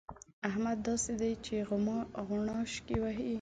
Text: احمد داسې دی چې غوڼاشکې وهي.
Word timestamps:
احمد 0.47 0.77
داسې 0.87 1.11
دی 1.19 1.31
چې 1.45 1.55
غوڼاشکې 2.27 2.95
وهي. 3.01 3.29